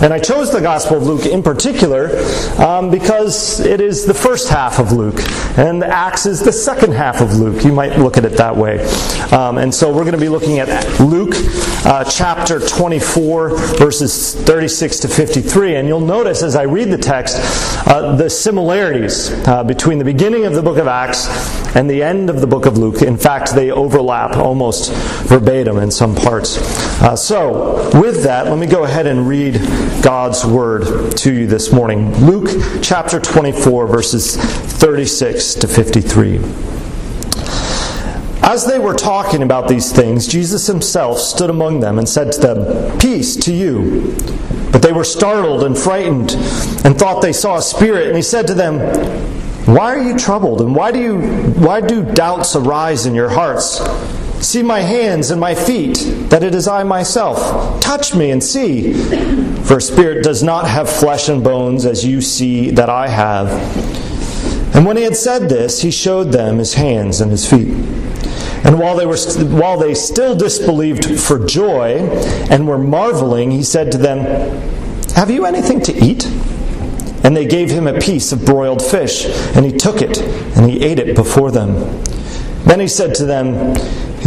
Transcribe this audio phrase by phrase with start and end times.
[0.00, 2.16] And I chose the Gospel of Luke in particular
[2.58, 5.20] um, because it is the first half of Luke,
[5.58, 7.64] and Acts is the second half of Luke.
[7.64, 8.78] You might look at it that way.
[9.32, 10.68] Um, and so we're going to be looking at
[11.00, 11.34] Luke
[11.84, 15.74] uh, chapter 24, verses 36 to 53.
[15.74, 17.36] And you'll notice as I read the text
[17.88, 21.26] uh, the similarities uh, between the beginning of the book of Acts
[21.74, 23.02] and the end of the book of Luke.
[23.02, 24.92] In fact, they overlap almost
[25.28, 26.58] verbatim in some parts.
[27.02, 29.56] Uh, so, with that, let me go ahead and read
[30.02, 32.14] God's word to you this morning.
[32.24, 32.48] Luke
[32.82, 36.36] chapter 24, verses 36 to 53.
[38.42, 42.40] As they were talking about these things, Jesus himself stood among them and said to
[42.40, 44.14] them, Peace to you.
[44.72, 46.32] But they were startled and frightened
[46.84, 48.06] and thought they saw a spirit.
[48.06, 48.78] And he said to them,
[49.66, 50.60] Why are you troubled?
[50.60, 51.20] And why do, you,
[51.52, 53.80] why do doubts arise in your hearts?
[54.40, 55.98] See my hands and my feet,
[56.30, 57.80] that it is I myself.
[57.80, 58.92] Touch me and see.
[59.64, 63.48] For a spirit does not have flesh and bones, as you see that I have.
[64.74, 67.68] And when he had said this, he showed them his hands and his feet.
[68.64, 71.98] And while they, were, while they still disbelieved for joy
[72.50, 74.20] and were marveling, he said to them,
[75.14, 76.26] Have you anything to eat?
[77.24, 80.18] And they gave him a piece of broiled fish, and he took it,
[80.56, 81.74] and he ate it before them.
[82.64, 83.74] Then he said to them,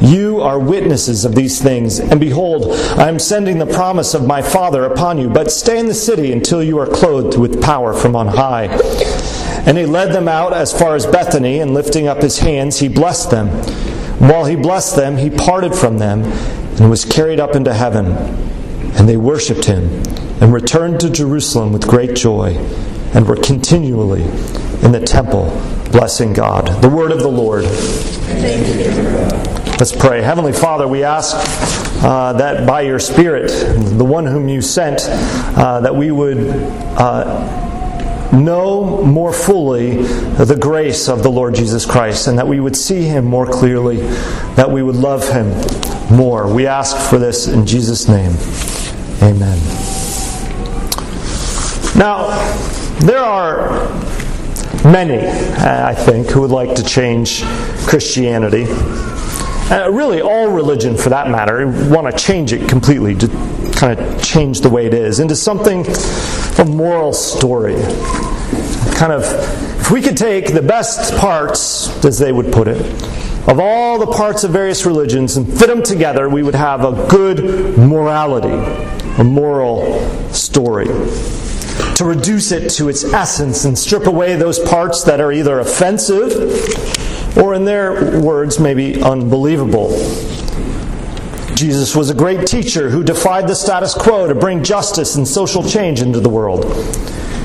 [0.00, 4.42] you are witnesses of these things and behold I am sending the promise of my
[4.42, 5.28] father upon you.
[5.28, 8.66] But stay in the city until you are clothed with power from on high.
[9.66, 12.88] And he led them out as far as Bethany and lifting up his hands he
[12.88, 13.48] blessed them.
[14.18, 16.22] While he blessed them he parted from them
[16.80, 18.06] and was carried up into heaven.
[18.96, 20.02] And they worshipped him
[20.40, 22.54] and returned to Jerusalem with great joy
[23.14, 24.22] and were continually
[24.82, 25.46] in the temple
[25.90, 26.82] blessing God.
[26.82, 27.64] The word of the Lord.
[29.78, 30.22] Let's pray.
[30.22, 31.36] Heavenly Father, we ask
[32.02, 33.46] uh, that by your Spirit,
[33.96, 36.38] the one whom you sent, uh, that we would.
[36.38, 37.64] Uh,
[38.30, 43.00] know more fully the grace of the Lord Jesus Christ and that we would see
[43.00, 43.96] him more clearly,
[44.54, 45.48] that we would love him
[46.14, 46.52] more.
[46.52, 48.32] We ask for this in Jesus' name.
[49.22, 49.58] Amen.
[51.96, 52.28] Now,
[52.98, 53.88] there are
[54.84, 57.42] many, I think, who would like to change
[57.86, 58.66] Christianity.
[59.70, 63.28] Uh, really, all religion for that matter, want to change it completely, to
[63.76, 65.84] kind of change the way it is into something,
[66.58, 67.74] a moral story.
[68.94, 69.24] Kind of,
[69.78, 72.80] if we could take the best parts, as they would put it,
[73.46, 77.06] of all the parts of various religions and fit them together, we would have a
[77.08, 78.48] good morality,
[79.18, 80.00] a moral
[80.32, 80.86] story
[81.94, 86.32] to reduce it to its essence and strip away those parts that are either offensive
[87.36, 89.90] or, in their words, maybe unbelievable.
[91.54, 95.68] Jesus was a great teacher who defied the status quo to bring justice and social
[95.68, 96.64] change into the world.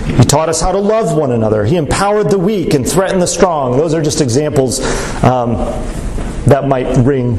[0.05, 1.65] He taught us how to love one another.
[1.65, 3.77] He empowered the weak and threatened the strong.
[3.77, 4.81] Those are just examples
[5.23, 5.53] um,
[6.45, 7.37] that might ring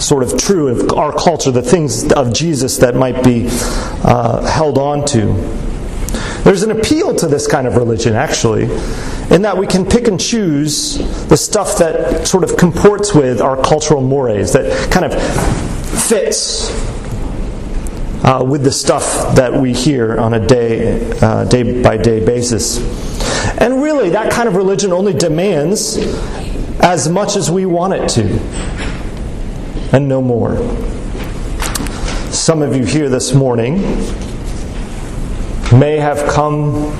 [0.00, 3.46] sort of true of our culture, the things of Jesus that might be
[4.02, 5.65] uh, held on to.
[6.46, 8.66] There's an appeal to this kind of religion, actually,
[9.34, 10.96] in that we can pick and choose
[11.26, 15.12] the stuff that sort of comports with our cultural mores, that kind of
[16.04, 16.70] fits
[18.24, 22.78] uh, with the stuff that we hear on a day uh, day by day basis.
[23.58, 25.96] And really, that kind of religion only demands
[26.78, 28.22] as much as we want it to,
[29.92, 30.56] and no more.
[32.30, 33.82] Some of you here this morning
[35.72, 36.92] may have come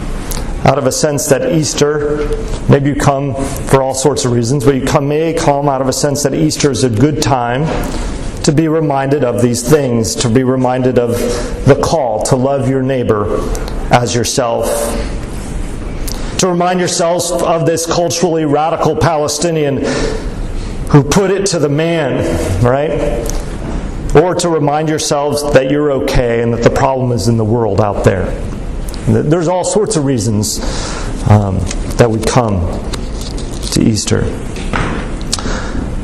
[0.66, 2.28] out of a sense that Easter,
[2.68, 3.34] maybe you come
[3.68, 6.34] for all sorts of reasons, but you come, may come out of a sense that
[6.34, 7.64] Easter is a good time
[8.42, 11.12] to be reminded of these things, to be reminded of
[11.66, 13.38] the call to love your neighbor
[13.92, 14.66] as yourself.
[16.38, 19.84] To remind yourselves of this culturally radical Palestinian
[20.90, 22.14] who put it to the man,
[22.64, 23.24] right?
[24.16, 27.80] Or to remind yourselves that you're okay and that the problem is in the world
[27.80, 28.26] out there.
[29.06, 30.58] There's all sorts of reasons
[31.30, 31.58] um,
[31.96, 32.60] that we come
[33.72, 34.22] to Easter.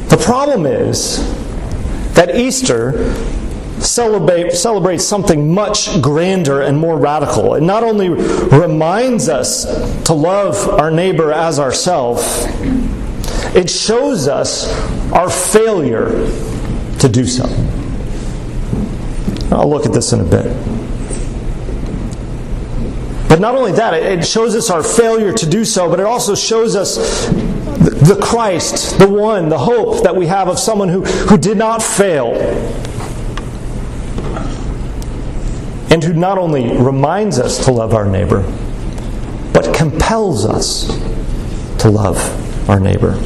[0.09, 1.19] The problem is
[2.15, 3.13] that Easter
[3.81, 7.55] celebrate, celebrates something much grander and more radical.
[7.55, 9.65] It not only reminds us
[10.05, 12.23] to love our neighbor as ourselves,
[13.55, 14.73] it shows us
[15.13, 16.09] our failure
[17.01, 17.45] to do so.
[19.51, 20.82] I'll look at this in a bit.
[23.33, 26.35] But not only that, it shows us our failure to do so, but it also
[26.35, 31.39] shows us the Christ, the one, the hope that we have of someone who, who
[31.39, 32.35] did not fail.
[35.91, 38.43] And who not only reminds us to love our neighbor,
[39.55, 40.89] but compels us
[41.79, 43.19] to love our neighbor.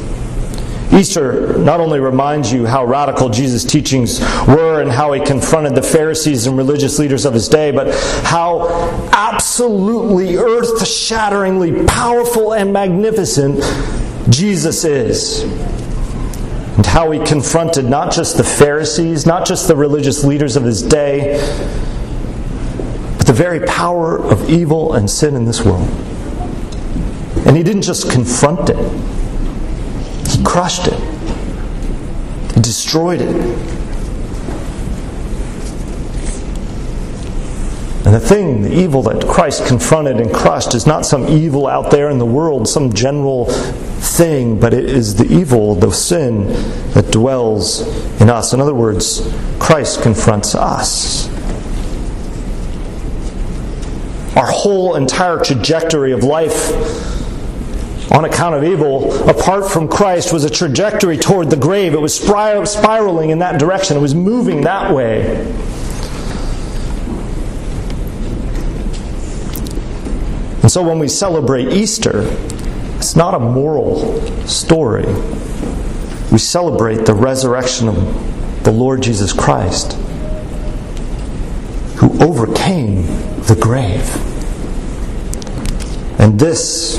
[0.92, 5.82] Easter not only reminds you how radical Jesus' teachings were and how he confronted the
[5.82, 7.94] Pharisees and religious leaders of his day, but
[8.24, 8.68] how
[9.12, 13.62] absolutely earth shatteringly powerful and magnificent
[14.30, 15.42] Jesus is.
[16.76, 20.82] And how he confronted not just the Pharisees, not just the religious leaders of his
[20.82, 21.38] day,
[23.16, 25.88] but the very power of evil and sin in this world.
[27.46, 28.76] And he didn't just confront it,
[30.44, 31.00] crushed it,
[32.62, 33.76] destroyed it.
[38.06, 41.90] And the thing, the evil that Christ confronted and crushed, is not some evil out
[41.90, 46.46] there in the world, some general thing, but it is the evil, the sin
[46.92, 47.80] that dwells
[48.20, 48.52] in us.
[48.52, 49.28] In other words,
[49.58, 51.28] Christ confronts us.
[54.36, 56.70] Our whole entire trajectory of life
[58.16, 61.92] on account of evil, apart from Christ, was a trajectory toward the grave.
[61.92, 65.36] It was spiraling in that direction, it was moving that way.
[70.62, 72.22] And so when we celebrate Easter,
[72.96, 75.04] it's not a moral story.
[76.32, 79.92] We celebrate the resurrection of the Lord Jesus Christ,
[81.98, 83.02] who overcame
[83.42, 84.10] the grave.
[86.18, 86.98] And this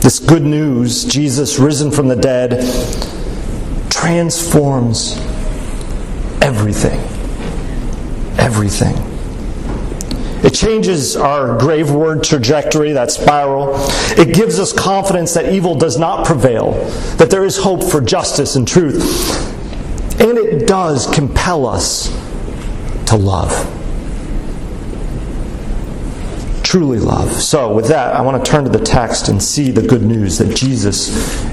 [0.00, 2.60] this good news, Jesus risen from the dead,
[3.90, 5.18] transforms
[6.40, 6.98] everything.
[8.38, 8.96] Everything.
[10.42, 13.74] It changes our grave graveward trajectory, that spiral.
[14.18, 16.72] It gives us confidence that evil does not prevail,
[17.18, 19.46] that there is hope for justice and truth.
[20.18, 22.08] And it does compel us
[23.06, 23.79] to love
[26.70, 27.32] truly love.
[27.32, 30.38] So, with that, I want to turn to the text and see the good news
[30.38, 31.08] that Jesus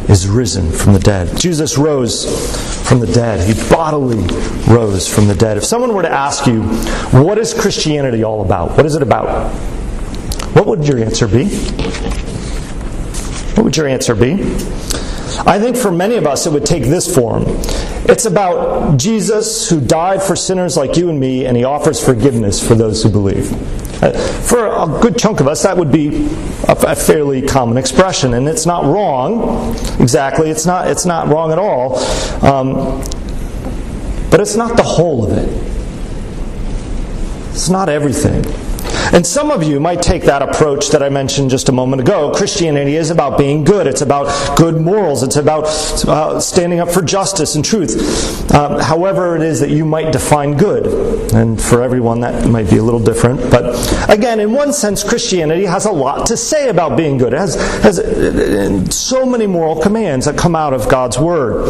[0.08, 1.36] is risen from the dead.
[1.40, 2.24] Jesus rose
[2.88, 4.18] from the dead, he bodily
[4.68, 5.58] rose from the dead.
[5.58, 6.62] If someone were to ask you,
[7.20, 8.78] what is Christianity all about?
[8.78, 9.52] What is it about?
[10.54, 11.46] What would your answer be?
[13.56, 14.34] What would your answer be?
[15.48, 17.44] I think for many of us it would take this form.
[18.08, 22.66] It's about Jesus who died for sinners like you and me, and he offers forgiveness
[22.66, 23.52] for those who believe.
[24.02, 24.12] Uh,
[24.44, 26.28] for a good chunk of us, that would be
[26.68, 29.76] a, fairly common expression, and it's not wrong.
[30.00, 30.88] Exactly, it's not.
[30.88, 31.98] It's not wrong at all.
[32.46, 33.02] Um,
[34.30, 35.50] but it's not the whole of it.
[37.52, 38.46] It's not everything.
[39.14, 42.32] And some of you might take that approach that I mentioned just a moment ago.
[42.34, 45.66] Christianity is about being good, it's about good morals, it's about
[46.08, 48.52] uh, standing up for justice and truth.
[48.54, 50.88] Um, however, it is that you might define good.
[51.34, 53.40] And for everyone, that might be a little different.
[53.52, 57.34] But again, in one sense, Christianity has a lot to say about being good.
[57.34, 61.66] It has, has so many moral commands that come out of God's Word.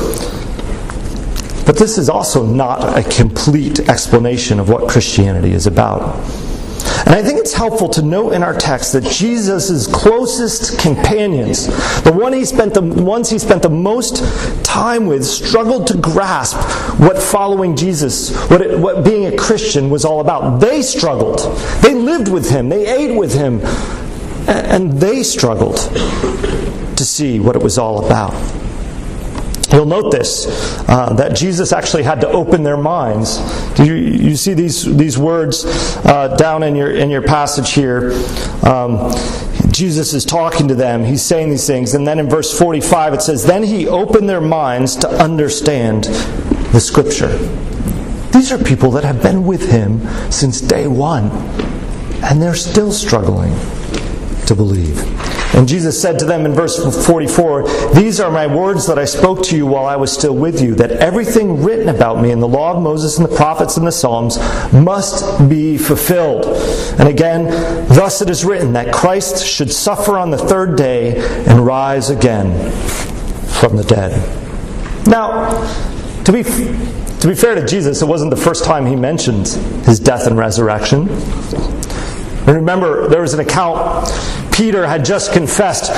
[1.65, 6.15] But this is also not a complete explanation of what Christianity is about.
[7.07, 11.67] And I think it's helpful to note in our text that Jesus' closest companions,
[12.03, 14.17] the one he spent the ones he spent the most
[14.65, 16.57] time with, struggled to grasp
[16.99, 20.59] what following Jesus, what, it, what being a Christian was all about.
[20.59, 21.39] They struggled.
[21.81, 22.67] They lived with him.
[22.67, 23.61] They ate with him.
[24.49, 28.33] And they struggled to see what it was all about.
[29.77, 30.47] You'll note this
[30.89, 33.37] uh, that Jesus actually had to open their minds.
[33.75, 35.65] Do you, you see these, these words
[36.03, 38.11] uh, down in your, in your passage here?
[38.63, 39.13] Um,
[39.71, 43.21] Jesus is talking to them, he's saying these things, and then in verse 45 it
[43.21, 47.37] says, Then he opened their minds to understand the scripture.
[48.31, 51.25] These are people that have been with him since day one,
[52.23, 53.53] and they're still struggling
[54.47, 54.97] to believe.
[55.53, 59.43] And Jesus said to them in verse 44 These are my words that I spoke
[59.45, 62.47] to you while I was still with you, that everything written about me in the
[62.47, 64.37] law of Moses and the prophets and the Psalms
[64.73, 66.45] must be fulfilled.
[66.99, 67.45] And again,
[67.87, 72.71] thus it is written that Christ should suffer on the third day and rise again
[73.47, 74.11] from the dead.
[75.07, 75.49] Now,
[76.23, 76.43] to be
[77.21, 79.47] To be fair to Jesus, it wasn't the first time he mentioned
[79.87, 81.09] his death and resurrection.
[81.09, 84.07] And remember, there was an account
[84.57, 85.93] Peter had just confessed,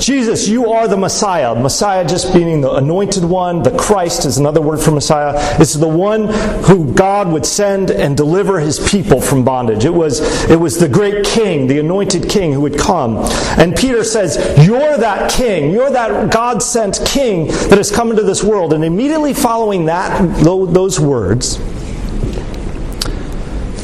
[0.00, 1.56] Jesus, you are the Messiah.
[1.56, 3.64] Messiah just meaning the anointed one.
[3.64, 5.32] The Christ is another word for Messiah.
[5.60, 6.28] It's the one
[6.66, 9.84] who God would send and deliver his people from bondage.
[9.84, 13.16] It was, it was the great king, the anointed king who would come.
[13.58, 15.72] And Peter says, You're that king.
[15.72, 18.72] You're that God sent king that has come into this world.
[18.72, 21.58] And immediately following that, those words,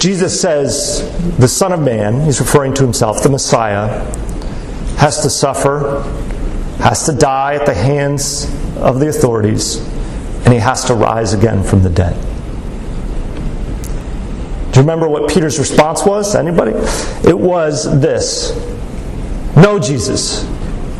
[0.01, 4.03] Jesus says the Son of Man, he's referring to himself, the Messiah,
[4.97, 6.03] has to suffer,
[6.79, 8.47] has to die at the hands
[8.79, 9.77] of the authorities,
[10.47, 12.19] and he has to rise again from the dead.
[14.73, 16.35] Do you remember what Peter's response was?
[16.35, 16.73] Anybody?
[17.29, 18.53] It was this
[19.55, 20.45] No, Jesus.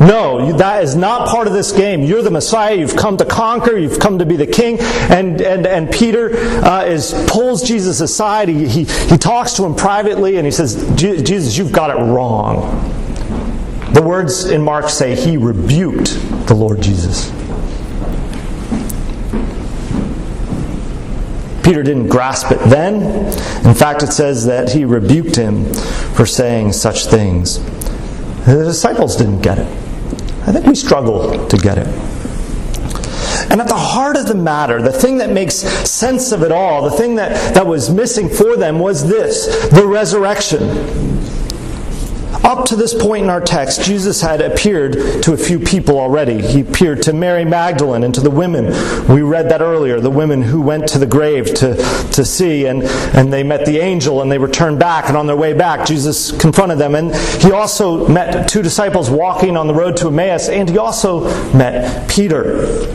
[0.01, 2.01] No, that is not part of this game.
[2.01, 2.73] You're the Messiah.
[2.73, 3.77] You've come to conquer.
[3.77, 4.79] You've come to be the king.
[4.79, 8.49] And, and, and Peter uh, is, pulls Jesus aside.
[8.49, 12.79] He, he, he talks to him privately and he says, Jesus, you've got it wrong.
[13.93, 17.29] The words in Mark say he rebuked the Lord Jesus.
[21.63, 23.27] Peter didn't grasp it then.
[23.67, 25.71] In fact, it says that he rebuked him
[26.15, 27.59] for saying such things.
[28.45, 29.80] The disciples didn't get it.
[30.47, 31.87] I think we struggle to get it.
[33.51, 36.83] And at the heart of the matter, the thing that makes sense of it all,
[36.89, 40.61] the thing that, that was missing for them was this the resurrection.
[42.43, 44.93] Up to this point in our text, Jesus had appeared
[45.23, 46.41] to a few people already.
[46.41, 48.65] He appeared to Mary Magdalene and to the women.
[49.07, 51.75] We read that earlier, the women who went to the grave to,
[52.13, 55.07] to see, and, and they met the angel and they returned back.
[55.07, 56.95] And on their way back, Jesus confronted them.
[56.95, 61.25] And he also met two disciples walking on the road to Emmaus, and he also
[61.53, 62.87] met Peter.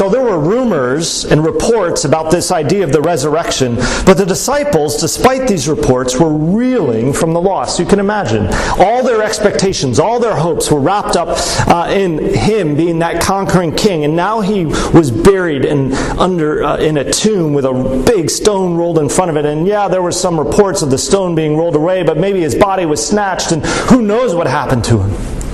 [0.00, 3.74] So there were rumors and reports about this idea of the resurrection,
[4.06, 7.78] but the disciples, despite these reports, were reeling from the loss.
[7.78, 8.46] You can imagine.
[8.78, 11.36] All their expectations, all their hopes were wrapped up
[11.68, 16.78] uh, in him being that conquering king, and now he was buried in, under, uh,
[16.78, 19.44] in a tomb with a big stone rolled in front of it.
[19.44, 22.54] And yeah, there were some reports of the stone being rolled away, but maybe his
[22.54, 25.49] body was snatched, and who knows what happened to him.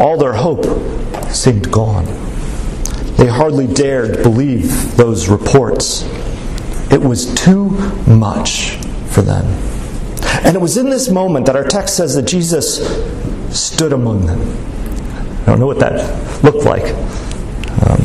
[0.00, 0.64] All their hope
[1.30, 2.06] seemed gone.
[3.16, 6.04] They hardly dared believe those reports.
[6.90, 7.68] It was too
[8.06, 8.76] much
[9.08, 9.44] for them.
[10.42, 12.78] And it was in this moment that our text says that Jesus
[13.50, 14.40] stood among them.
[15.42, 16.94] I don't know what that looked like.
[17.86, 18.00] Um,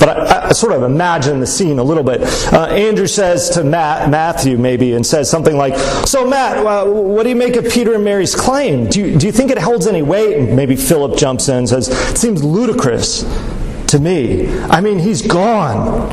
[0.00, 2.22] but I, Sort of imagine the scene a little bit.
[2.52, 5.76] Uh, Andrew says to Matt, Matthew, maybe, and says something like,
[6.06, 8.88] So, Matt, uh, what do you make of Peter and Mary's claim?
[8.88, 10.36] Do you, do you think it holds any weight?
[10.36, 13.22] And maybe Philip jumps in and says, It seems ludicrous
[13.88, 14.58] to me.
[14.64, 16.10] I mean, he's gone.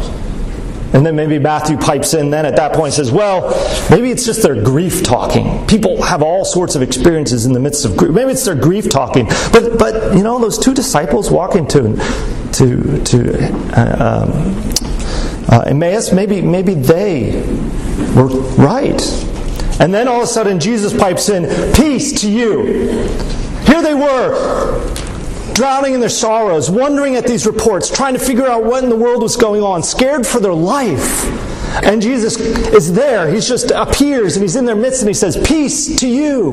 [0.93, 3.49] And then maybe Matthew pipes in then at that point says, well,
[3.89, 5.65] maybe it's just their grief talking.
[5.65, 8.11] People have all sorts of experiences in the midst of grief.
[8.11, 9.25] Maybe it's their grief talking.
[9.51, 11.95] But, but you know, those two disciples walk to,
[12.53, 14.63] to, to uh, um,
[15.49, 17.41] uh, Emmaus, maybe, maybe they
[18.15, 19.01] were right.
[19.79, 22.63] And then all of a sudden Jesus pipes in, peace to you.
[23.65, 24.93] Here they were,
[25.53, 28.95] drowning in their sorrows, wondering at these reports, trying to figure out what in the
[28.95, 31.25] world was going on, scared for their life.
[31.83, 33.27] And Jesus is there.
[33.27, 36.51] He just appears and he's in their midst and he says, Peace to you.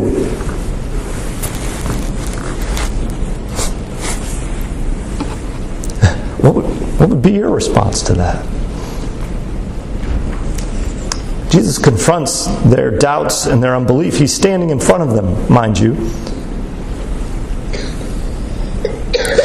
[6.40, 8.44] What would, what would be your response to that?
[11.50, 14.18] Jesus confronts their doubts and their unbelief.
[14.18, 15.94] He's standing in front of them, mind you.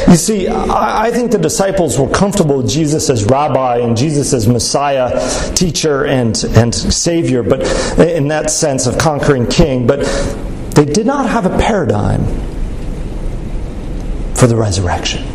[0.09, 4.49] You see, I think the disciples were comfortable with Jesus as rabbi and Jesus as
[4.49, 7.61] Messiah, teacher, and, and Savior, but
[7.97, 10.01] in that sense of conquering king, but
[10.75, 12.25] they did not have a paradigm
[14.35, 15.34] for the resurrection.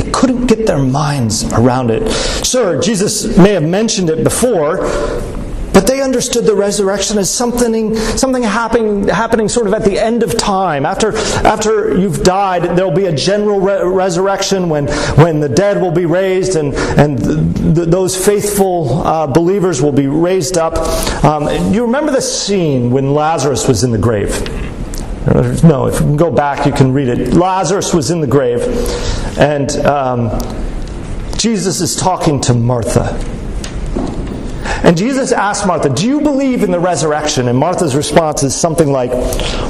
[0.00, 2.10] They couldn't get their minds around it.
[2.44, 4.78] Sure, Jesus may have mentioned it before,
[5.72, 10.22] but they understood the resurrection as something, something happening, happening sort of at the end
[10.22, 10.86] of time.
[10.86, 15.92] After, after you've died, there'll be a general re- resurrection when, when the dead will
[15.92, 17.18] be raised and, and
[17.76, 20.76] th- those faithful uh, believers will be raised up.
[21.24, 24.69] Um, you remember the scene when Lazarus was in the grave?
[25.26, 27.34] No, if you can go back, you can read it.
[27.34, 28.62] Lazarus was in the grave,
[29.38, 30.30] and um,
[31.36, 33.18] Jesus is talking to Martha.
[34.82, 37.48] And Jesus asked Martha, Do you believe in the resurrection?
[37.48, 39.10] And Martha's response is something like,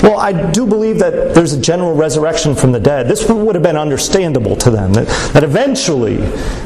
[0.03, 3.09] Well, I do believe that there's a general resurrection from the dead.
[3.09, 6.23] This would have been understandable to them, that, that eventually,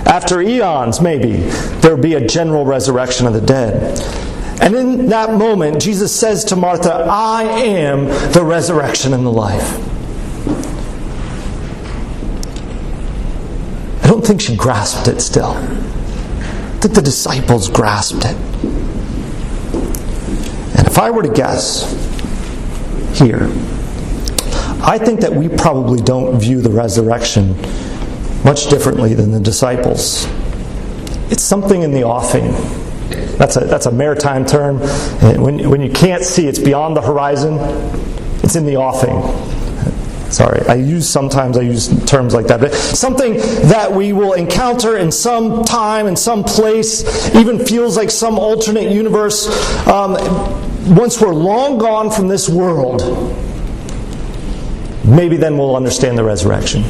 [0.07, 1.39] after eons maybe,
[1.81, 3.99] there would be a general resurrection of the dead.
[4.61, 9.79] And in that moment, Jesus says to Martha, I am the resurrection and the life.
[14.05, 15.53] I don't think she grasped it still.
[15.55, 18.37] I think the disciples grasped it.
[20.77, 21.91] And if I were to guess
[23.19, 23.51] here,
[24.83, 27.57] I think that we probably don't view the resurrection
[28.45, 30.27] much differently than the disciples.
[31.31, 32.53] It's something in the offing.
[33.39, 34.79] That's a, that's a maritime term.
[35.41, 37.59] When, when you can't see, it's beyond the horizon,
[38.43, 39.23] it's in the offing.
[40.31, 43.35] Sorry, I use sometimes I use terms like that, but something
[43.69, 48.91] that we will encounter in some time, in some place, even feels like some alternate
[48.91, 49.47] universe.
[49.87, 50.15] Um,
[50.97, 53.03] once we're long gone from this world,
[55.05, 56.83] maybe then we'll understand the resurrection.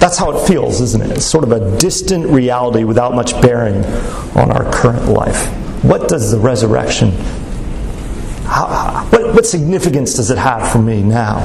[0.00, 1.10] That's how it feels, isn't it?
[1.10, 3.84] It's sort of a distant reality without much bearing
[4.34, 5.46] on our current life.
[5.84, 7.10] What does the resurrection,
[8.44, 11.40] how, what, what significance does it have for me now?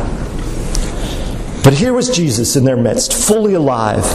[1.65, 4.05] But here was Jesus in their midst, fully alive,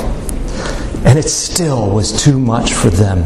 [1.05, 3.25] and it still was too much for them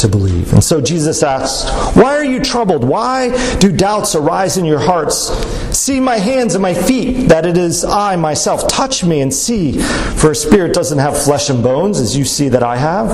[0.00, 0.52] to believe.
[0.52, 2.84] And so Jesus asked, Why are you troubled?
[2.84, 5.30] Why do doubts arise in your hearts?
[5.76, 8.68] See my hands and my feet, that it is I myself.
[8.68, 12.48] Touch me and see, for a spirit doesn't have flesh and bones, as you see
[12.48, 13.08] that I have.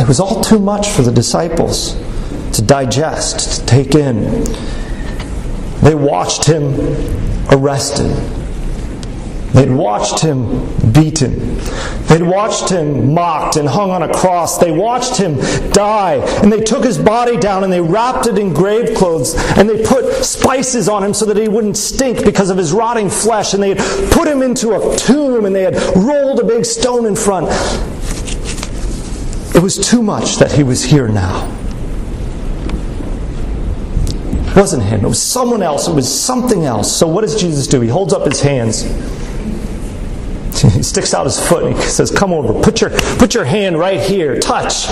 [0.00, 1.94] It was all too much for the disciples
[2.52, 4.44] to digest, to take in.
[5.82, 6.74] They watched him
[7.50, 8.37] arrested
[9.52, 11.56] They'd watched him beaten.
[12.06, 14.58] They'd watched him mocked and hung on a cross.
[14.58, 15.36] They watched him
[15.72, 16.16] die.
[16.42, 19.34] And they took his body down and they wrapped it in grave clothes.
[19.56, 23.08] And they put spices on him so that he wouldn't stink because of his rotting
[23.08, 23.54] flesh.
[23.54, 27.06] And they had put him into a tomb and they had rolled a big stone
[27.06, 27.48] in front.
[29.54, 31.52] It was too much that he was here now.
[34.50, 36.94] It wasn't him, it was someone else, it was something else.
[36.94, 37.80] So, what does Jesus do?
[37.80, 38.84] He holds up his hands.
[40.62, 43.78] He sticks out his foot and he says, Come over, put your, put your hand
[43.78, 44.86] right here, touch.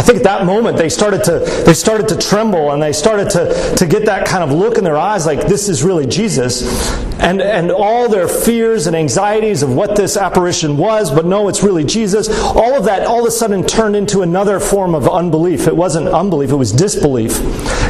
[0.00, 3.28] I think at that moment they started to they started to tremble and they started
[3.32, 6.90] to, to get that kind of look in their eyes like this is really Jesus.
[7.20, 11.62] And and all their fears and anxieties of what this apparition was, but no, it's
[11.62, 12.30] really Jesus.
[12.40, 15.66] All of that all of a sudden turned into another form of unbelief.
[15.66, 17.38] It wasn't unbelief, it was disbelief.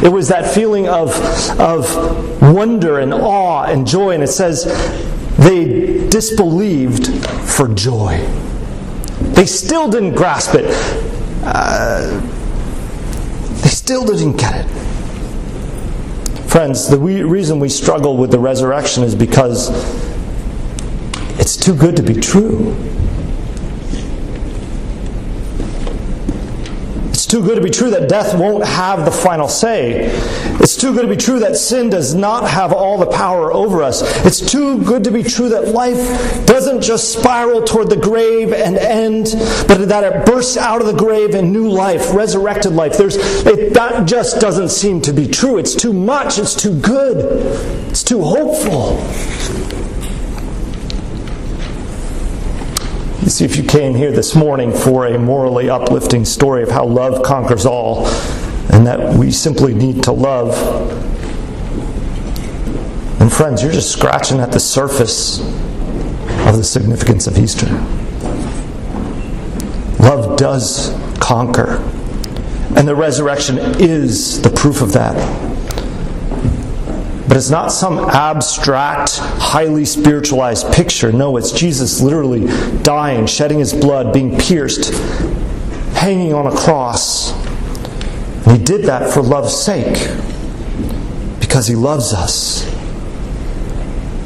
[0.02, 1.14] It was that feeling of
[1.60, 4.14] of wonder and awe and joy.
[4.14, 4.64] And it says
[5.38, 7.06] they disbelieved
[7.48, 8.18] for joy.
[9.20, 10.66] They still didn't grasp it
[11.42, 12.20] uh,
[13.62, 14.70] they still didn't get it.
[16.50, 19.70] Friends, the reason we struggle with the resurrection is because
[21.38, 22.74] it's too good to be true.
[27.30, 30.10] Too good to be true that death won't have the final say.
[30.58, 33.82] It's too good to be true that sin does not have all the power over
[33.84, 34.02] us.
[34.26, 35.96] It's too good to be true that life
[36.46, 39.34] doesn't just spiral toward the grave and end,
[39.68, 42.98] but that it bursts out of the grave in new life, resurrected life.
[42.98, 43.16] There's,
[43.46, 45.58] it, that just doesn't seem to be true.
[45.58, 46.38] It's too much.
[46.38, 47.16] It's too good.
[47.90, 49.59] It's too hopeful.
[53.22, 56.86] You see, if you came here this morning for a morally uplifting story of how
[56.86, 58.06] love conquers all
[58.72, 60.56] and that we simply need to love,
[63.20, 65.40] and friends, you're just scratching at the surface
[66.48, 67.66] of the significance of Easter.
[70.02, 71.76] Love does conquer,
[72.74, 75.49] and the resurrection is the proof of that.
[77.30, 81.12] But it's not some abstract, highly spiritualized picture.
[81.12, 82.48] No, it's Jesus literally
[82.82, 84.92] dying, shedding his blood, being pierced,
[85.94, 87.30] hanging on a cross.
[88.44, 90.10] And he did that for love's sake,
[91.38, 92.64] because he loves us.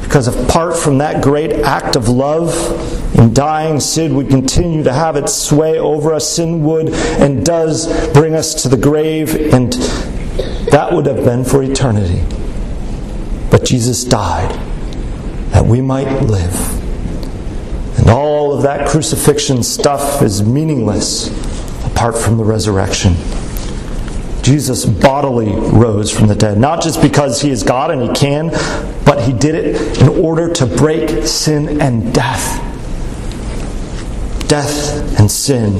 [0.01, 2.55] Because apart from that great act of love,
[3.19, 6.27] in dying, sin would continue to have its sway over us.
[6.27, 9.73] Sin would and does bring us to the grave, and
[10.71, 12.23] that would have been for eternity.
[13.49, 14.51] But Jesus died
[15.51, 17.99] that we might live.
[17.99, 21.29] And all of that crucifixion stuff is meaningless
[21.85, 23.15] apart from the resurrection.
[24.41, 28.49] Jesus bodily rose from the dead, not just because he is God and he can,
[29.05, 32.61] but he did it in order to break sin and death
[34.47, 35.73] death and sin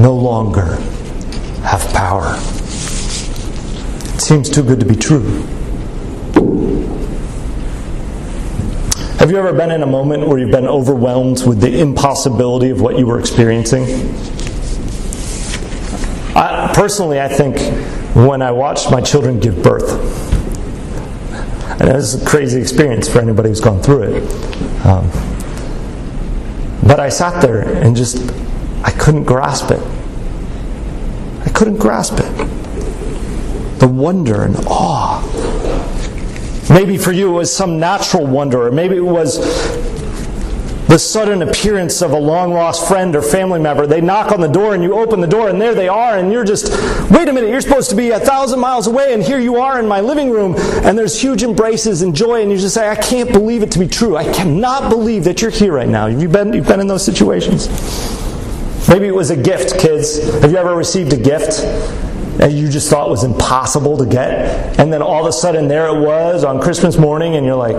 [0.00, 0.76] no longer
[1.62, 2.34] have power.
[4.14, 5.44] It seems too good to be true.
[9.18, 12.80] Have you ever been in a moment where you've been overwhelmed with the impossibility of
[12.80, 13.82] what you were experiencing?
[16.36, 17.58] I, personally, I think
[18.14, 19.90] when I watched my children give birth,
[21.80, 24.86] and it was a crazy experience for anybody who's gone through it.
[24.86, 25.10] Um,
[26.86, 28.18] but I sat there and just,
[28.84, 29.82] I couldn't grasp it.
[31.44, 33.80] I couldn't grasp it.
[33.80, 35.07] The wonder and awe
[36.70, 39.38] Maybe for you it was some natural wonder, or maybe it was
[40.88, 43.86] the sudden appearance of a long lost friend or family member.
[43.86, 46.32] They knock on the door and you open the door and there they are, and
[46.32, 46.70] you're just,
[47.10, 49.78] wait a minute, you're supposed to be a thousand miles away, and here you are
[49.78, 52.96] in my living room, and there's huge embraces and joy, and you just say, I
[52.96, 54.16] can't believe it to be true.
[54.16, 56.08] I cannot believe that you're here right now.
[56.08, 57.68] Have you been, you've been in those situations?
[58.88, 60.22] Maybe it was a gift, kids.
[60.40, 62.07] Have you ever received a gift?
[62.40, 64.78] And you just thought was impossible to get.
[64.78, 67.76] And then all of a sudden, there it was on Christmas morning, and you're like,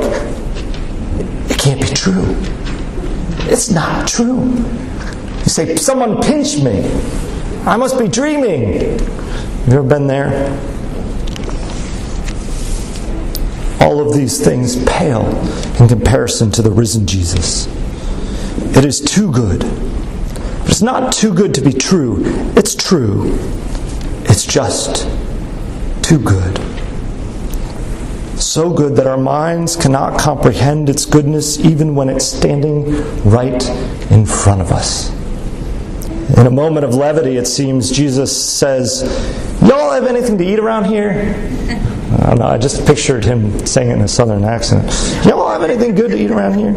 [1.50, 2.36] it can't be true.
[3.52, 4.44] It's not true.
[4.44, 6.84] You say, someone pinched me.
[7.66, 9.00] I must be dreaming.
[9.00, 10.50] Have you ever been there?
[13.82, 15.26] All of these things pale
[15.80, 17.68] in comparison to the risen Jesus.
[18.76, 19.64] It is too good.
[20.66, 22.22] It's not too good to be true,
[22.56, 23.38] it's true.
[24.30, 25.08] It's just
[26.04, 26.58] too good.
[28.40, 32.86] So good that our minds cannot comprehend its goodness even when it's standing
[33.24, 33.68] right
[34.10, 35.10] in front of us.
[36.38, 39.02] In a moment of levity, it seems, Jesus says,
[39.62, 41.36] Y'all have anything to eat around here?
[42.22, 44.86] I don't know, I just pictured him saying it in a southern accent.
[45.26, 46.74] Y'all have anything good to eat around here?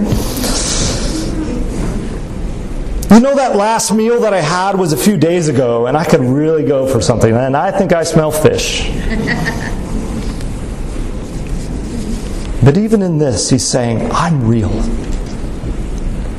[3.12, 6.04] You know, that last meal that I had was a few days ago, and I
[6.04, 8.88] could really go for something, and I think I smell fish.
[12.64, 14.72] but even in this, he's saying, I'm real.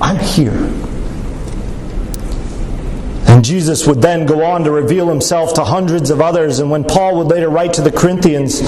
[0.01, 0.82] I'm here.
[3.33, 6.59] And Jesus would then go on to reveal himself to hundreds of others.
[6.59, 8.59] And when Paul would later write to the Corinthians,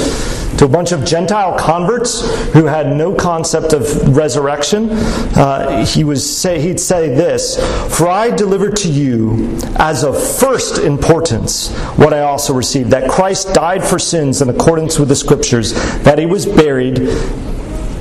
[0.58, 6.18] to a bunch of Gentile converts who had no concept of resurrection, uh, he would
[6.18, 7.58] say, he'd say this
[7.96, 13.54] For I delivered to you as of first importance what I also received that Christ
[13.54, 17.08] died for sins in accordance with the Scriptures, that he was buried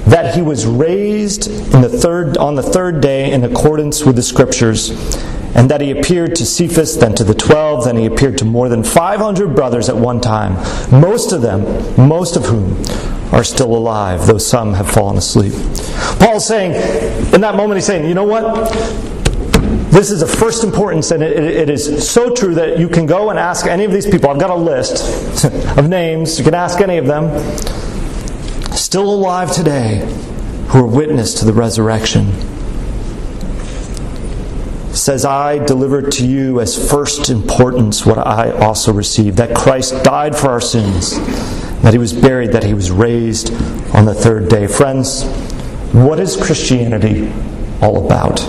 [0.06, 4.90] that he was raised the third, on the third day in accordance with the scriptures
[5.54, 8.68] and that he appeared to Cephas, then to the twelve, then he appeared to more
[8.68, 10.54] than 500 brothers at one time,
[10.90, 11.62] most of them,
[11.96, 12.82] most of whom
[13.32, 15.52] are still alive, though some have fallen asleep.
[16.18, 16.72] Paul's saying,
[17.32, 18.70] in that moment, he's saying, you know what?
[19.90, 23.30] This is of first importance, and it, it is so true that you can go
[23.30, 24.30] and ask any of these people.
[24.30, 25.44] I've got a list
[25.78, 26.38] of names.
[26.38, 27.30] You can ask any of them.
[28.72, 29.98] Still alive today,
[30.68, 32.32] who are witness to the resurrection
[35.04, 40.34] says, I delivered to you as first importance what I also received that Christ died
[40.34, 41.20] for our sins,
[41.82, 43.52] that he was buried, that he was raised
[43.94, 44.66] on the third day.
[44.66, 45.24] Friends,
[45.92, 47.30] what is Christianity
[47.82, 48.40] all about?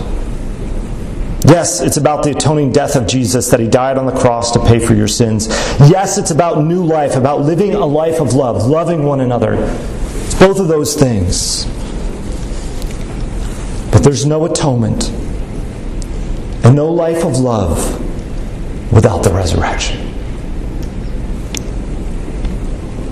[1.46, 4.60] Yes, it's about the atoning death of Jesus, that he died on the cross to
[4.60, 5.48] pay for your sins.
[5.89, 9.56] Yes, it's about new life, about living a life of love, loving one another.
[9.56, 11.65] It's both of those things.
[13.91, 15.12] But there's no atonement
[16.65, 18.01] and no life of love
[18.91, 20.12] without the resurrection.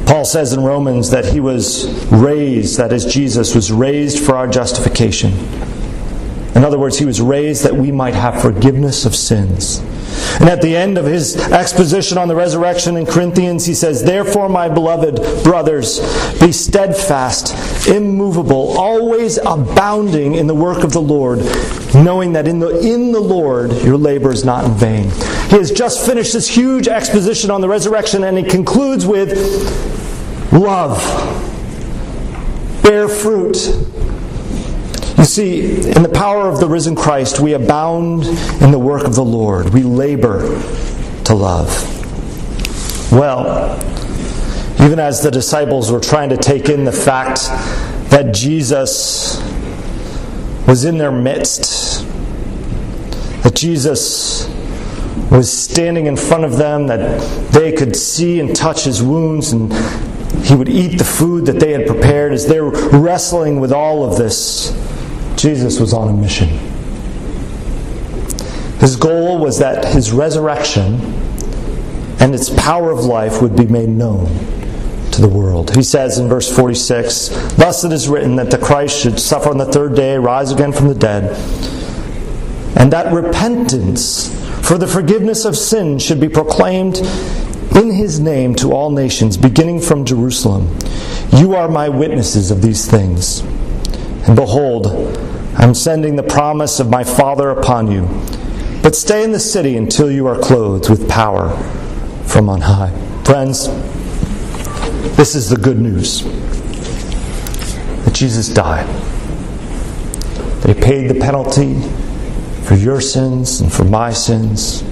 [0.07, 4.47] Paul says in Romans that he was raised, that is, Jesus was raised for our
[4.47, 5.31] justification.
[6.55, 9.79] In other words, he was raised that we might have forgiveness of sins.
[10.39, 14.49] And at the end of his exposition on the resurrection in Corinthians, he says, Therefore,
[14.49, 15.99] my beloved brothers,
[16.39, 21.39] be steadfast, immovable, always abounding in the work of the Lord,
[21.95, 25.09] knowing that in the, in the Lord your labor is not in vain.
[25.49, 29.33] He has just finished this huge exposition on the resurrection, and he concludes with
[30.51, 30.99] love,
[32.83, 33.55] bear fruit,
[35.23, 38.25] you see, in the power of the risen Christ, we abound
[38.61, 39.69] in the work of the Lord.
[39.69, 40.41] We labor
[41.23, 41.69] to love.
[43.09, 43.79] Well,
[44.83, 47.43] even as the disciples were trying to take in the fact
[48.09, 49.41] that Jesus
[50.67, 52.05] was in their midst,
[53.43, 54.49] that Jesus
[55.31, 57.21] was standing in front of them, that
[57.53, 59.71] they could see and touch his wounds, and
[60.43, 64.03] he would eat the food that they had prepared as they were wrestling with all
[64.03, 64.77] of this.
[65.43, 66.47] Jesus was on a mission.
[68.79, 71.01] His goal was that his resurrection
[72.21, 74.27] and its power of life would be made known
[75.11, 75.75] to the world.
[75.75, 77.27] He says in verse 46
[77.57, 80.71] Thus it is written that the Christ should suffer on the third day, rise again
[80.71, 81.35] from the dead,
[82.77, 84.29] and that repentance
[84.65, 86.99] for the forgiveness of sin should be proclaimed
[87.75, 90.73] in his name to all nations, beginning from Jerusalem.
[91.33, 93.41] You are my witnesses of these things.
[94.25, 95.32] And behold,
[95.63, 98.05] I'm sending the promise of my Father upon you.
[98.83, 101.55] But stay in the city until you are clothed with power
[102.25, 102.91] from on high.
[103.23, 103.67] Friends,
[105.15, 106.23] this is the good news.
[108.03, 108.85] That Jesus died,
[110.63, 111.79] that He paid the penalty
[112.63, 114.83] for your sins and for my sins,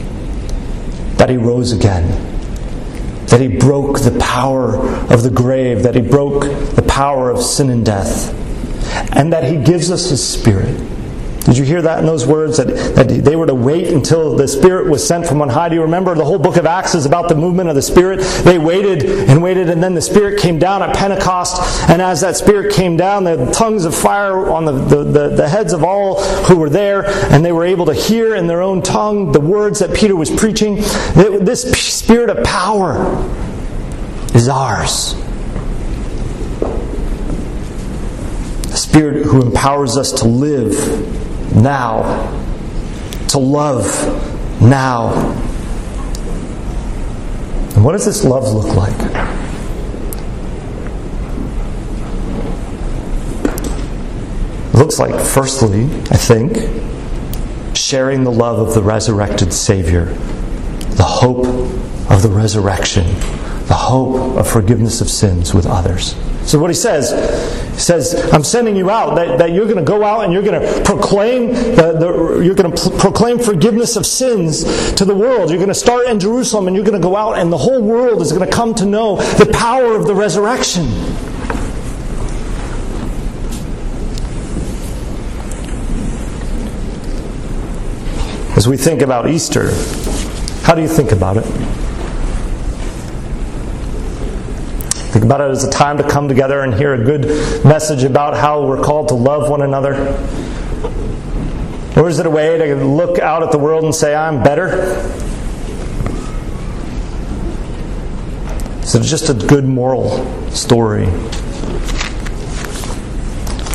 [1.18, 2.08] that He rose again,
[3.26, 4.78] that He broke the power
[5.12, 8.38] of the grave, that He broke the power of sin and death,
[9.14, 10.78] and that He gives us His Spirit
[11.46, 12.58] did you hear that in those words?
[12.58, 15.70] That, that they were to wait until the Spirit was sent from on high.
[15.70, 18.22] Do you remember the whole book of Acts is about the movement of the Spirit?
[18.44, 21.90] They waited and waited, and then the Spirit came down at Pentecost.
[21.90, 25.50] And as that Spirit came down, the tongues of fire on the, the, the, the
[25.50, 28.84] heads of all who were there, and they were able to hear in their own
[28.84, 30.76] tongue the words that Peter was preaching.
[30.76, 32.96] This Spirit of power
[34.36, 35.16] is ours.
[38.92, 40.76] Spirit who empowers us to live
[41.56, 42.30] now,
[43.30, 43.86] to love
[44.62, 45.14] now.
[47.74, 48.94] And what does this love look like?
[54.74, 56.58] It looks like, firstly, I think,
[57.74, 60.08] sharing the love of the resurrected Savior,
[60.98, 61.46] the hope
[62.12, 63.06] of the resurrection,
[63.72, 66.14] the hope of forgiveness of sins with others.
[66.44, 67.12] So, what he says,
[67.72, 70.44] he says, I'm sending you out, that, that you're going to go out and you're
[70.44, 75.50] going to proclaim, the, the, you're going to proclaim forgiveness of sins to the world.
[75.50, 77.82] You're going to start in Jerusalem and you're going to go out, and the whole
[77.82, 80.88] world is going to come to know the power of the resurrection.
[88.58, 89.72] As we think about Easter,
[90.64, 91.81] how do you think about it?
[95.12, 97.26] Think about it as a time to come together and hear a good
[97.66, 99.94] message about how we're called to love one another.
[101.98, 104.70] Or is it a way to look out at the world and say, I'm better?
[108.84, 111.08] Is it just a good moral story?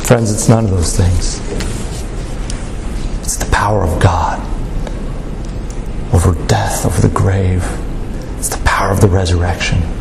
[0.07, 1.39] Friends, it's none of those things.
[3.21, 4.39] It's the power of God
[6.15, 7.63] over death, over the grave.
[8.39, 9.96] It's the power of the resurrection.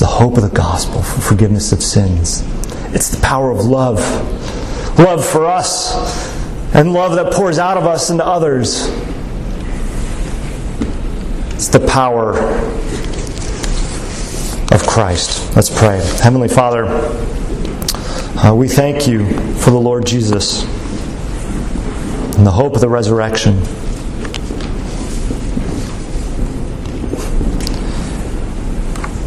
[0.00, 2.42] It's the hope of the gospel for forgiveness of sins.
[2.94, 3.98] It's the power of love.
[4.98, 5.94] Love for us
[6.74, 8.86] and love that pours out of us into others.
[11.52, 12.30] It's the power
[14.72, 15.54] of Christ.
[15.54, 15.98] Let's pray.
[16.22, 16.86] Heavenly Father,
[18.38, 20.62] uh, we thank you for the Lord Jesus
[22.38, 23.60] and the hope of the resurrection.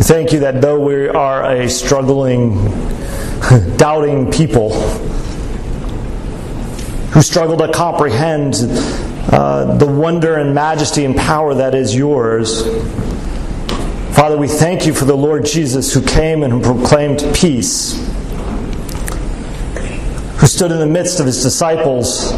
[0.03, 2.55] Thank you that though we are a struggling,
[3.77, 4.73] doubting people
[7.11, 8.55] who struggle to comprehend
[9.31, 12.63] uh, the wonder and majesty and power that is yours,
[14.13, 17.93] Father, we thank you for the Lord Jesus who came and who proclaimed peace,
[20.37, 22.33] who stood in the midst of his disciples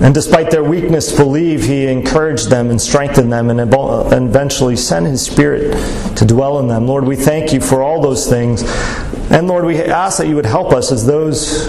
[0.00, 5.24] and despite their weakness believe, he encouraged them and strengthened them and eventually sent his
[5.24, 5.72] spirit
[6.16, 6.86] to dwell in them.
[6.86, 8.62] Lord, we thank you for all those things.
[9.30, 11.66] And Lord, we ask that you would help us as those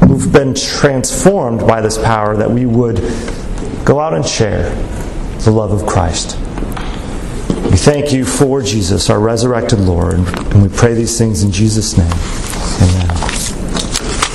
[0.00, 2.96] who've been transformed by this power, that we would
[3.84, 4.70] go out and share
[5.44, 6.38] the love of Christ.
[7.70, 11.98] We thank you for Jesus, our resurrected Lord, and we pray these things in Jesus'
[11.98, 12.10] name.
[12.80, 13.25] Amen.